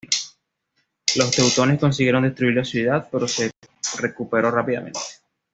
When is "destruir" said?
2.23-2.55